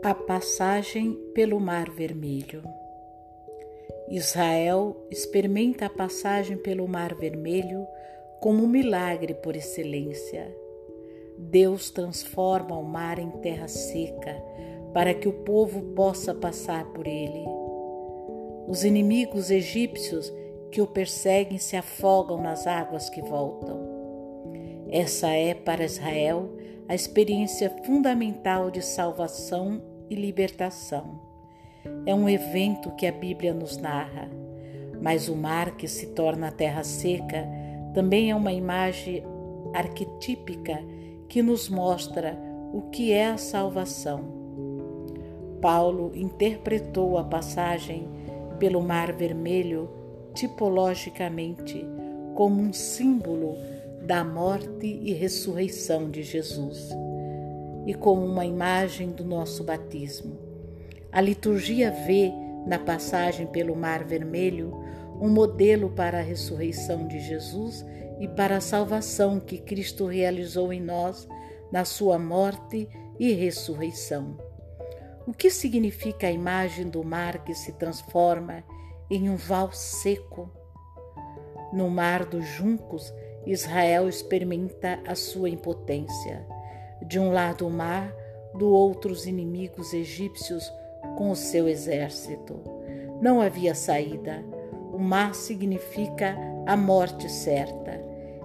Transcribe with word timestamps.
A 0.00 0.14
passagem 0.14 1.12
pelo 1.34 1.58
Mar 1.58 1.90
Vermelho. 1.90 2.62
Israel 4.08 4.96
experimenta 5.10 5.86
a 5.86 5.90
passagem 5.90 6.56
pelo 6.56 6.86
Mar 6.86 7.16
Vermelho 7.16 7.84
como 8.40 8.62
um 8.62 8.68
milagre 8.68 9.34
por 9.34 9.56
excelência. 9.56 10.56
Deus 11.36 11.90
transforma 11.90 12.78
o 12.78 12.84
mar 12.84 13.18
em 13.18 13.30
terra 13.42 13.66
seca 13.66 14.40
para 14.94 15.12
que 15.12 15.28
o 15.28 15.32
povo 15.32 15.82
possa 15.94 16.32
passar 16.32 16.84
por 16.92 17.08
ele. 17.08 17.44
Os 18.68 18.84
inimigos 18.84 19.50
egípcios 19.50 20.32
que 20.70 20.80
o 20.80 20.86
perseguem 20.86 21.58
se 21.58 21.76
afogam 21.76 22.40
nas 22.40 22.68
águas 22.68 23.10
que 23.10 23.20
voltam. 23.20 23.87
Essa 24.90 25.28
é 25.28 25.52
para 25.52 25.84
Israel 25.84 26.50
a 26.88 26.94
experiência 26.94 27.68
fundamental 27.84 28.70
de 28.70 28.80
salvação 28.80 29.82
e 30.08 30.14
libertação. 30.14 31.20
É 32.06 32.14
um 32.14 32.28
evento 32.28 32.90
que 32.92 33.06
a 33.06 33.12
Bíblia 33.12 33.52
nos 33.52 33.76
narra, 33.76 34.30
mas 35.00 35.28
o 35.28 35.36
mar 35.36 35.76
que 35.76 35.86
se 35.86 36.06
torna 36.08 36.50
terra 36.50 36.82
seca 36.82 37.46
também 37.92 38.30
é 38.30 38.34
uma 38.34 38.52
imagem 38.52 39.22
arquetípica 39.74 40.82
que 41.28 41.42
nos 41.42 41.68
mostra 41.68 42.38
o 42.72 42.82
que 42.90 43.12
é 43.12 43.28
a 43.28 43.36
salvação. 43.36 44.38
Paulo 45.60 46.12
interpretou 46.14 47.18
a 47.18 47.24
passagem 47.24 48.08
pelo 48.58 48.80
Mar 48.80 49.12
Vermelho 49.12 49.90
tipologicamente 50.34 51.84
como 52.34 52.62
um 52.62 52.72
símbolo 52.72 53.56
da 54.08 54.24
morte 54.24 54.86
e 54.86 55.12
ressurreição 55.12 56.10
de 56.10 56.22
Jesus 56.22 56.88
e 57.86 57.92
como 57.92 58.24
uma 58.24 58.46
imagem 58.46 59.10
do 59.10 59.22
nosso 59.22 59.62
batismo. 59.62 60.38
A 61.12 61.20
liturgia 61.20 61.90
vê 61.90 62.32
na 62.66 62.78
passagem 62.78 63.46
pelo 63.48 63.76
Mar 63.76 64.04
Vermelho 64.04 64.72
um 65.20 65.28
modelo 65.28 65.90
para 65.90 66.20
a 66.20 66.22
ressurreição 66.22 67.06
de 67.06 67.20
Jesus 67.20 67.84
e 68.18 68.26
para 68.26 68.56
a 68.56 68.60
salvação 68.62 69.38
que 69.38 69.58
Cristo 69.58 70.06
realizou 70.06 70.72
em 70.72 70.80
nós 70.80 71.28
na 71.70 71.84
sua 71.84 72.18
morte 72.18 72.88
e 73.18 73.34
ressurreição. 73.34 74.38
O 75.26 75.34
que 75.34 75.50
significa 75.50 76.28
a 76.28 76.32
imagem 76.32 76.88
do 76.88 77.04
mar 77.04 77.44
que 77.44 77.52
se 77.54 77.72
transforma 77.72 78.64
em 79.10 79.28
um 79.28 79.36
val 79.36 79.70
seco? 79.70 80.50
No 81.74 81.90
mar 81.90 82.24
dos 82.24 82.46
juncos, 82.46 83.12
Israel 83.50 84.06
experimenta 84.10 84.98
a 85.06 85.14
sua 85.14 85.48
impotência. 85.48 86.46
De 87.00 87.18
um 87.18 87.32
lado 87.32 87.66
o 87.66 87.70
mar, 87.70 88.14
do 88.54 88.68
outro 88.68 89.10
os 89.10 89.26
inimigos 89.26 89.94
egípcios 89.94 90.70
com 91.16 91.30
o 91.30 91.36
seu 91.36 91.66
exército. 91.66 92.60
Não 93.22 93.40
havia 93.40 93.74
saída. 93.74 94.44
O 94.92 94.98
mar 94.98 95.34
significa 95.34 96.36
a 96.66 96.76
morte 96.76 97.30
certa. 97.30 97.98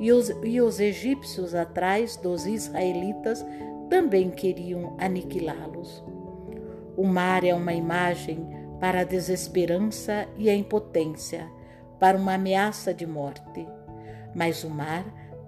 E 0.00 0.10
os, 0.12 0.30
e 0.42 0.62
os 0.62 0.80
egípcios 0.80 1.54
atrás 1.54 2.16
dos 2.16 2.46
israelitas 2.46 3.44
também 3.90 4.30
queriam 4.30 4.96
aniquilá-los. 4.98 6.02
O 6.96 7.04
mar 7.04 7.44
é 7.44 7.54
uma 7.54 7.74
imagem 7.74 8.48
para 8.80 9.00
a 9.00 9.04
desesperança 9.04 10.26
e 10.38 10.48
a 10.48 10.54
impotência, 10.54 11.50
para 11.98 12.16
uma 12.16 12.34
ameaça 12.34 12.94
de 12.94 13.06
morte. 13.06 13.75
Mas 14.36 14.62
o 14.64 14.68
mar 14.68 15.02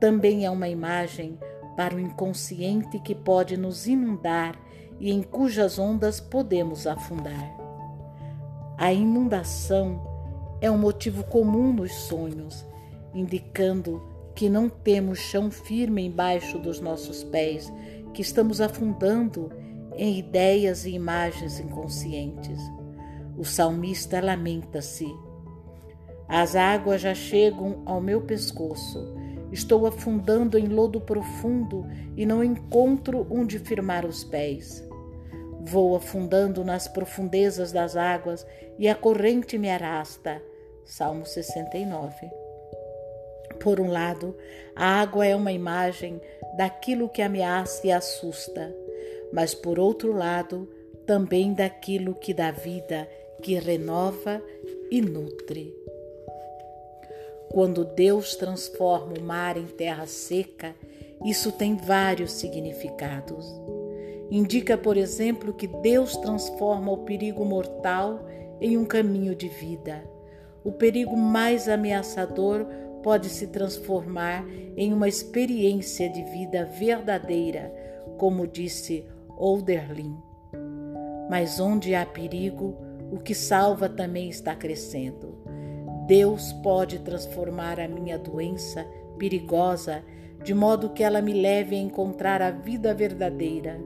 também 0.00 0.44
é 0.44 0.50
uma 0.50 0.68
imagem 0.68 1.38
para 1.76 1.94
o 1.94 2.00
inconsciente 2.00 2.98
que 2.98 3.14
pode 3.14 3.56
nos 3.56 3.86
inundar 3.86 4.58
e 4.98 5.12
em 5.12 5.22
cujas 5.22 5.78
ondas 5.78 6.18
podemos 6.18 6.84
afundar. 6.84 7.56
A 8.76 8.92
inundação 8.92 10.02
é 10.60 10.68
um 10.68 10.76
motivo 10.76 11.22
comum 11.22 11.72
nos 11.72 11.92
sonhos, 11.92 12.66
indicando 13.14 14.02
que 14.34 14.48
não 14.48 14.68
temos 14.68 15.20
chão 15.20 15.48
firme 15.48 16.04
embaixo 16.04 16.58
dos 16.58 16.80
nossos 16.80 17.22
pés, 17.22 17.72
que 18.12 18.20
estamos 18.20 18.60
afundando 18.60 19.52
em 19.96 20.18
ideias 20.18 20.84
e 20.84 20.90
imagens 20.90 21.60
inconscientes. 21.60 22.58
O 23.38 23.44
salmista 23.44 24.20
lamenta-se 24.20 25.06
as 26.32 26.56
águas 26.56 27.02
já 27.02 27.14
chegam 27.14 27.82
ao 27.84 28.00
meu 28.00 28.22
pescoço. 28.22 29.14
Estou 29.52 29.86
afundando 29.86 30.56
em 30.56 30.64
lodo 30.64 30.98
profundo 30.98 31.86
e 32.16 32.24
não 32.24 32.42
encontro 32.42 33.26
onde 33.30 33.58
firmar 33.58 34.06
os 34.06 34.24
pés. 34.24 34.82
Vou 35.60 35.94
afundando 35.94 36.64
nas 36.64 36.88
profundezas 36.88 37.70
das 37.70 37.98
águas 37.98 38.46
e 38.78 38.88
a 38.88 38.94
corrente 38.94 39.58
me 39.58 39.68
arrasta. 39.68 40.42
Salmo 40.86 41.26
69. 41.26 42.14
Por 43.60 43.78
um 43.78 43.90
lado, 43.90 44.34
a 44.74 45.02
água 45.02 45.26
é 45.26 45.36
uma 45.36 45.52
imagem 45.52 46.18
daquilo 46.56 47.10
que 47.10 47.20
ameaça 47.20 47.86
e 47.86 47.92
assusta, 47.92 48.74
mas 49.34 49.54
por 49.54 49.78
outro 49.78 50.14
lado, 50.14 50.66
também 51.04 51.52
daquilo 51.52 52.14
que 52.14 52.32
dá 52.32 52.50
vida, 52.50 53.06
que 53.42 53.54
renova 53.56 54.42
e 54.90 55.02
nutre. 55.02 55.81
Quando 57.52 57.84
Deus 57.84 58.34
transforma 58.34 59.12
o 59.18 59.22
mar 59.22 59.58
em 59.58 59.66
terra 59.66 60.06
seca, 60.06 60.74
isso 61.22 61.52
tem 61.52 61.76
vários 61.76 62.32
significados. 62.32 63.46
Indica, 64.30 64.78
por 64.78 64.96
exemplo, 64.96 65.52
que 65.52 65.66
Deus 65.66 66.16
transforma 66.16 66.90
o 66.90 67.04
perigo 67.04 67.44
mortal 67.44 68.24
em 68.58 68.78
um 68.78 68.86
caminho 68.86 69.34
de 69.34 69.48
vida. 69.48 70.02
O 70.64 70.72
perigo 70.72 71.14
mais 71.14 71.68
ameaçador 71.68 72.64
pode 73.02 73.28
se 73.28 73.48
transformar 73.48 74.46
em 74.74 74.90
uma 74.90 75.06
experiência 75.06 76.08
de 76.08 76.24
vida 76.24 76.64
verdadeira, 76.64 77.70
como 78.16 78.46
disse 78.46 79.04
Olderlin. 79.36 80.16
Mas 81.28 81.60
onde 81.60 81.94
há 81.94 82.06
perigo, 82.06 82.76
o 83.10 83.18
que 83.18 83.34
salva 83.34 83.90
também 83.90 84.30
está 84.30 84.56
crescendo. 84.56 85.41
Deus 86.06 86.52
pode 86.52 86.98
transformar 86.98 87.78
a 87.78 87.88
minha 87.88 88.18
doença 88.18 88.86
perigosa 89.18 90.02
de 90.42 90.52
modo 90.52 90.90
que 90.90 91.02
ela 91.02 91.22
me 91.22 91.32
leve 91.32 91.76
a 91.76 91.80
encontrar 91.80 92.42
a 92.42 92.50
vida 92.50 92.92
verdadeira. 92.92 93.80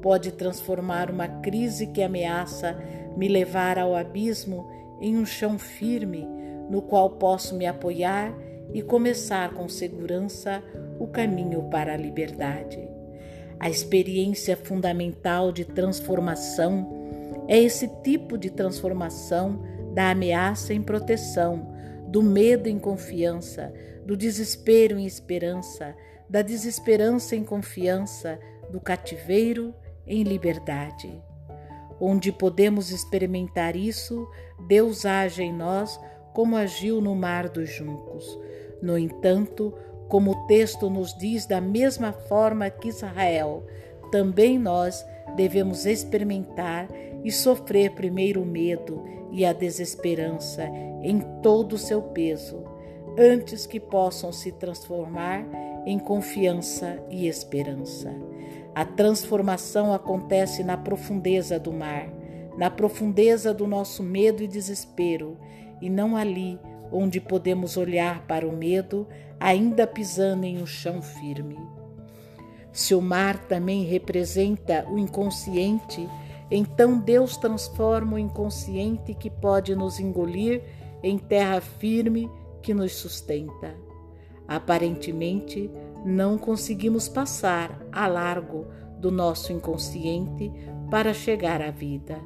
Pode 0.00 0.32
transformar 0.32 1.10
uma 1.10 1.26
crise 1.26 1.88
que 1.88 2.02
ameaça 2.02 2.78
me 3.16 3.26
levar 3.26 3.78
ao 3.78 3.96
abismo 3.96 4.70
em 5.00 5.16
um 5.16 5.26
chão 5.26 5.58
firme 5.58 6.26
no 6.70 6.82
qual 6.82 7.10
posso 7.10 7.56
me 7.56 7.66
apoiar 7.66 8.32
e 8.72 8.82
começar 8.82 9.54
com 9.54 9.68
segurança 9.68 10.62
o 10.98 11.06
caminho 11.06 11.64
para 11.64 11.94
a 11.94 11.96
liberdade. 11.96 12.78
A 13.58 13.68
experiência 13.68 14.56
fundamental 14.56 15.50
de 15.50 15.64
transformação 15.64 16.86
é 17.48 17.58
esse 17.58 17.88
tipo 18.02 18.36
de 18.36 18.50
transformação 18.50 19.60
da 19.98 20.10
ameaça 20.10 20.72
em 20.72 20.80
proteção, 20.80 21.74
do 22.06 22.22
medo 22.22 22.68
em 22.68 22.78
confiança, 22.78 23.74
do 24.06 24.16
desespero 24.16 24.96
em 24.96 25.04
esperança, 25.04 25.92
da 26.30 26.40
desesperança 26.40 27.34
em 27.34 27.42
confiança, 27.42 28.38
do 28.70 28.78
cativeiro 28.78 29.74
em 30.06 30.22
liberdade. 30.22 31.20
Onde 32.00 32.30
podemos 32.30 32.92
experimentar 32.92 33.74
isso, 33.74 34.24
Deus 34.68 35.04
age 35.04 35.42
em 35.42 35.52
nós 35.52 35.98
como 36.32 36.54
agiu 36.54 37.00
no 37.00 37.16
mar 37.16 37.48
dos 37.48 37.68
juncos. 37.68 38.38
No 38.80 38.96
entanto, 38.96 39.74
como 40.08 40.30
o 40.30 40.46
texto 40.46 40.88
nos 40.88 41.12
diz, 41.18 41.44
da 41.44 41.60
mesma 41.60 42.12
forma 42.12 42.70
que 42.70 42.86
Israel, 42.86 43.66
também 44.12 44.60
nós 44.60 45.04
devemos 45.38 45.86
experimentar 45.86 46.88
e 47.22 47.30
sofrer 47.30 47.92
primeiro 47.92 48.42
o 48.42 48.46
medo 48.46 49.04
e 49.30 49.44
a 49.44 49.52
desesperança 49.52 50.64
em 51.00 51.20
todo 51.40 51.74
o 51.74 51.78
seu 51.78 52.02
peso, 52.02 52.64
antes 53.16 53.64
que 53.64 53.78
possam 53.78 54.32
se 54.32 54.50
transformar 54.50 55.46
em 55.86 55.96
confiança 55.96 57.00
e 57.08 57.28
esperança. 57.28 58.12
A 58.74 58.84
transformação 58.84 59.94
acontece 59.94 60.64
na 60.64 60.76
profundeza 60.76 61.56
do 61.56 61.72
mar, 61.72 62.12
na 62.56 62.68
profundeza 62.68 63.54
do 63.54 63.64
nosso 63.64 64.02
medo 64.02 64.42
e 64.42 64.48
desespero, 64.48 65.36
e 65.80 65.88
não 65.88 66.16
ali 66.16 66.58
onde 66.90 67.20
podemos 67.20 67.76
olhar 67.76 68.26
para 68.26 68.46
o 68.46 68.56
medo, 68.56 69.06
ainda 69.38 69.86
pisando 69.86 70.44
em 70.44 70.60
um 70.60 70.66
chão 70.66 71.00
firme. 71.00 71.77
Se 72.78 72.94
o 72.94 73.02
mar 73.02 73.36
também 73.48 73.82
representa 73.82 74.86
o 74.88 74.96
inconsciente, 74.96 76.08
então 76.48 77.00
Deus 77.00 77.36
transforma 77.36 78.14
o 78.14 78.18
inconsciente 78.20 79.14
que 79.14 79.28
pode 79.28 79.74
nos 79.74 79.98
engolir 79.98 80.62
em 81.02 81.18
terra 81.18 81.60
firme 81.60 82.30
que 82.62 82.72
nos 82.72 82.92
sustenta. 82.92 83.74
Aparentemente, 84.46 85.68
não 86.06 86.38
conseguimos 86.38 87.08
passar 87.08 87.84
a 87.90 88.06
largo 88.06 88.68
do 89.00 89.10
nosso 89.10 89.52
inconsciente 89.52 90.48
para 90.88 91.12
chegar 91.12 91.60
à 91.60 91.72
vida. 91.72 92.16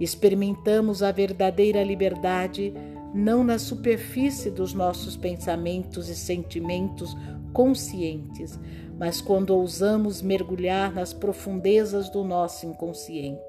Experimentamos 0.00 1.02
a 1.02 1.12
verdadeira 1.12 1.84
liberdade 1.84 2.72
não 3.14 3.44
na 3.44 3.58
superfície 3.58 4.50
dos 4.50 4.72
nossos 4.72 5.16
pensamentos 5.16 6.08
e 6.08 6.16
sentimentos 6.16 7.14
conscientes, 7.52 8.58
mas 8.98 9.20
quando 9.20 9.50
ousamos 9.50 10.22
mergulhar 10.22 10.92
nas 10.92 11.12
profundezas 11.12 12.08
do 12.08 12.24
nosso 12.24 12.66
inconsciente. 12.66 13.40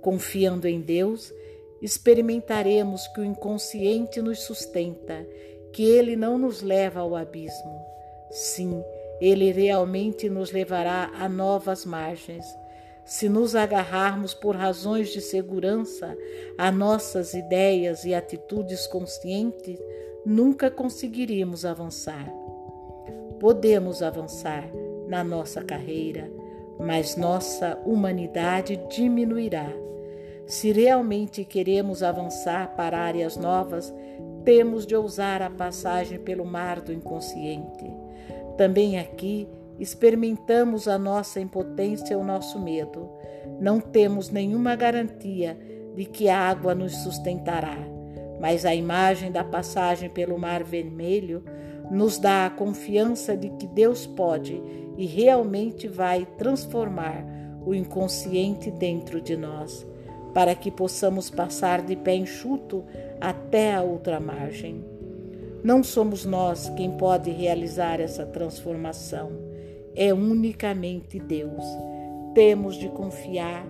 Confiando 0.00 0.66
em 0.66 0.80
Deus, 0.80 1.32
experimentaremos 1.80 3.06
que 3.08 3.20
o 3.20 3.24
inconsciente 3.24 4.20
nos 4.20 4.40
sustenta, 4.40 5.26
que 5.72 5.82
ele 5.82 6.16
não 6.16 6.38
nos 6.38 6.62
leva 6.62 7.00
ao 7.00 7.14
abismo. 7.14 7.84
Sim, 8.30 8.82
ele 9.20 9.52
realmente 9.52 10.28
nos 10.28 10.50
levará 10.50 11.10
a 11.14 11.28
novas 11.28 11.84
margens. 11.84 12.44
Se 13.04 13.28
nos 13.28 13.54
agarrarmos 13.54 14.32
por 14.32 14.56
razões 14.56 15.10
de 15.10 15.20
segurança 15.20 16.16
a 16.56 16.72
nossas 16.72 17.34
ideias 17.34 18.04
e 18.04 18.14
atitudes 18.14 18.86
conscientes, 18.86 19.78
nunca 20.24 20.70
conseguiríamos 20.70 21.66
avançar. 21.66 22.32
Podemos 23.38 24.02
avançar 24.02 24.70
na 25.06 25.22
nossa 25.22 25.62
carreira, 25.62 26.30
mas 26.78 27.14
nossa 27.14 27.78
humanidade 27.84 28.80
diminuirá. 28.88 29.70
Se 30.46 30.72
realmente 30.72 31.44
queremos 31.44 32.02
avançar 32.02 32.74
para 32.74 32.98
áreas 32.98 33.36
novas, 33.36 33.92
temos 34.44 34.86
de 34.86 34.96
ousar 34.96 35.42
a 35.42 35.50
passagem 35.50 36.18
pelo 36.18 36.44
mar 36.44 36.80
do 36.80 36.92
inconsciente. 36.92 37.84
Também 38.56 38.98
aqui 38.98 39.48
experimentamos 39.78 40.86
a 40.88 40.98
nossa 40.98 41.40
impotência 41.40 42.14
e 42.14 42.16
o 42.16 42.24
nosso 42.24 42.58
medo. 42.58 43.08
Não 43.60 43.80
temos 43.80 44.30
nenhuma 44.30 44.76
garantia 44.76 45.58
de 45.94 46.04
que 46.04 46.28
a 46.28 46.38
água 46.38 46.74
nos 46.74 46.96
sustentará, 46.98 47.78
mas 48.40 48.64
a 48.64 48.74
imagem 48.74 49.30
da 49.30 49.44
passagem 49.44 50.10
pelo 50.10 50.38
Mar 50.38 50.64
Vermelho 50.64 51.42
nos 51.90 52.18
dá 52.18 52.46
a 52.46 52.50
confiança 52.50 53.36
de 53.36 53.50
que 53.50 53.66
Deus 53.66 54.06
pode 54.06 54.60
e 54.96 55.06
realmente 55.06 55.86
vai 55.88 56.26
transformar 56.38 57.24
o 57.64 57.74
inconsciente 57.74 58.70
dentro 58.70 59.20
de 59.20 59.36
nós, 59.36 59.86
para 60.32 60.54
que 60.54 60.70
possamos 60.70 61.30
passar 61.30 61.82
de 61.82 61.96
pé 61.96 62.14
enxuto 62.14 62.84
até 63.20 63.74
a 63.74 63.82
outra 63.82 64.20
margem. 64.20 64.84
Não 65.62 65.82
somos 65.82 66.26
nós 66.26 66.68
quem 66.76 66.90
pode 66.90 67.30
realizar 67.30 68.00
essa 68.00 68.26
transformação, 68.26 69.32
é 69.94 70.12
unicamente 70.12 71.18
Deus. 71.18 71.64
Temos 72.34 72.76
de 72.76 72.88
confiar 72.88 73.66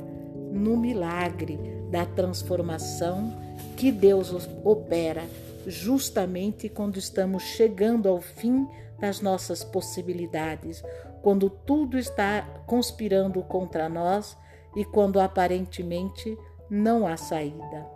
no 0.53 0.77
milagre 0.77 1.59
da 1.91 2.07
transformação 2.07 3.33
que 3.77 3.91
Deus 3.93 4.33
opera 4.65 5.23
justamente 5.67 6.69
quando 6.69 6.99
estamos 6.99 7.43
chegando 7.43 8.09
ao 8.09 8.21
fim 8.21 8.67
das 8.99 9.21
nossas 9.21 9.65
possibilidades, 9.65 10.83
quando 11.23 11.49
tudo 11.51 11.99
está 11.99 12.43
conspirando 12.67 13.43
contra 13.43 13.89
nós 13.89 14.37
e 14.77 14.85
quando 14.85 15.21
aparentemente 15.21 16.37
não 16.71 17.07
há 17.07 17.17
saída. 17.17 17.87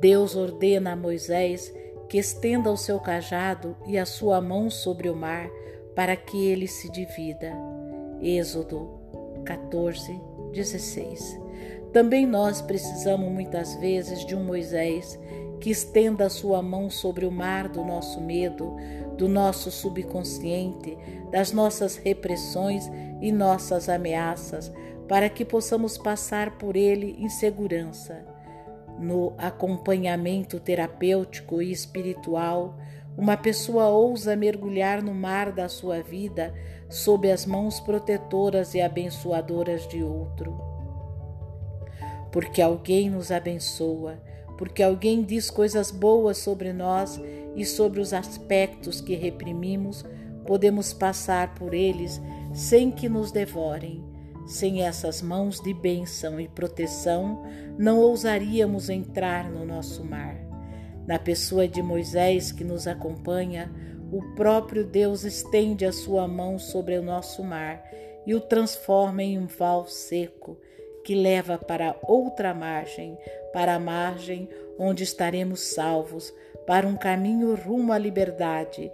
Deus 0.00 0.36
ordena 0.36 0.92
a 0.92 0.96
Moisés 0.96 1.72
que 2.08 2.18
estenda 2.18 2.70
o 2.70 2.76
seu 2.76 2.98
cajado 3.00 3.76
e 3.86 3.98
a 3.98 4.06
sua 4.06 4.40
mão 4.40 4.70
sobre 4.70 5.08
o 5.08 5.16
mar 5.16 5.50
para 5.98 6.14
que 6.14 6.46
ele 6.46 6.68
se 6.68 6.88
divida. 6.88 7.52
Êxodo 8.22 9.00
14, 9.44 10.20
16. 10.52 11.40
Também 11.92 12.24
nós 12.24 12.62
precisamos 12.62 13.28
muitas 13.28 13.74
vezes 13.80 14.24
de 14.24 14.36
um 14.36 14.44
Moisés 14.44 15.18
que 15.58 15.70
estenda 15.70 16.26
a 16.26 16.30
sua 16.30 16.62
mão 16.62 16.88
sobre 16.88 17.26
o 17.26 17.32
mar 17.32 17.68
do 17.68 17.82
nosso 17.82 18.20
medo, 18.20 18.76
do 19.16 19.26
nosso 19.26 19.72
subconsciente, 19.72 20.96
das 21.32 21.50
nossas 21.50 21.96
repressões 21.96 22.88
e 23.20 23.32
nossas 23.32 23.88
ameaças, 23.88 24.72
para 25.08 25.28
que 25.28 25.44
possamos 25.44 25.98
passar 25.98 26.58
por 26.58 26.76
ele 26.76 27.16
em 27.18 27.28
segurança 27.28 28.24
no 29.00 29.32
acompanhamento 29.36 30.60
terapêutico 30.60 31.60
e 31.60 31.72
espiritual, 31.72 32.76
uma 33.18 33.36
pessoa 33.36 33.88
ousa 33.88 34.36
mergulhar 34.36 35.02
no 35.02 35.12
mar 35.12 35.50
da 35.50 35.68
sua 35.68 36.00
vida 36.00 36.54
sob 36.88 37.30
as 37.30 37.44
mãos 37.44 37.80
protetoras 37.80 38.74
e 38.74 38.80
abençoadoras 38.80 39.86
de 39.88 40.02
outro. 40.02 40.56
Porque 42.30 42.62
alguém 42.62 43.10
nos 43.10 43.32
abençoa, 43.32 44.22
porque 44.56 44.82
alguém 44.82 45.24
diz 45.24 45.50
coisas 45.50 45.90
boas 45.90 46.38
sobre 46.38 46.72
nós 46.72 47.20
e 47.56 47.64
sobre 47.64 48.00
os 48.00 48.12
aspectos 48.12 49.00
que 49.00 49.16
reprimimos, 49.16 50.04
podemos 50.46 50.92
passar 50.92 51.54
por 51.56 51.74
eles 51.74 52.20
sem 52.54 52.90
que 52.90 53.08
nos 53.08 53.32
devorem 53.32 54.08
sem 54.48 54.82
essas 54.82 55.20
mãos 55.20 55.60
de 55.60 55.74
bênção 55.74 56.40
e 56.40 56.48
proteção, 56.48 57.44
não 57.78 57.98
ousaríamos 57.98 58.88
entrar 58.88 59.50
no 59.50 59.62
nosso 59.66 60.02
mar. 60.02 60.47
Na 61.08 61.18
pessoa 61.18 61.66
de 61.66 61.82
Moisés 61.82 62.52
que 62.52 62.62
nos 62.62 62.86
acompanha, 62.86 63.72
o 64.12 64.20
próprio 64.34 64.84
Deus 64.84 65.24
estende 65.24 65.86
a 65.86 65.92
sua 65.92 66.28
mão 66.28 66.58
sobre 66.58 66.98
o 66.98 67.02
nosso 67.02 67.42
mar 67.42 67.82
e 68.26 68.34
o 68.34 68.40
transforma 68.42 69.22
em 69.22 69.38
um 69.38 69.46
val 69.46 69.86
seco 69.86 70.60
que 71.02 71.14
leva 71.14 71.56
para 71.56 71.96
outra 72.02 72.52
margem, 72.52 73.16
para 73.54 73.76
a 73.76 73.80
margem 73.80 74.50
onde 74.78 75.02
estaremos 75.02 75.60
salvos, 75.72 76.30
para 76.66 76.86
um 76.86 76.94
caminho 76.94 77.54
rumo 77.54 77.90
à 77.90 77.96
liberdade, 77.96 78.92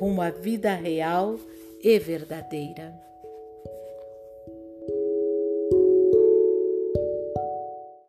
rumo 0.00 0.20
à 0.20 0.30
vida 0.30 0.74
real 0.74 1.36
e 1.80 1.96
verdadeira. 2.00 3.11